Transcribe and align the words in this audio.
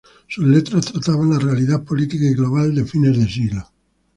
Sus 0.27 0.43
letras 0.47 0.85
trataban 0.85 1.29
la 1.29 1.37
realidad 1.37 1.83
política 1.83 2.25
y 2.25 2.33
global 2.33 2.73
de 2.73 2.85
fines 2.85 3.15
de 3.19 3.27
siglo. 3.29 3.71